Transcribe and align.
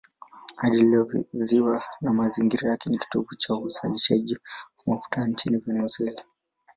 Hadi 0.57 0.81
leo 0.83 1.07
ziwa 1.31 1.83
na 2.01 2.13
mazingira 2.13 2.69
yake 2.69 2.89
ni 2.89 2.97
kitovu 2.97 3.35
cha 3.37 3.55
uzalishaji 3.55 4.39
wa 4.85 4.95
mafuta 4.95 5.27
nchini 5.27 5.57
Venezuela. 5.57 6.23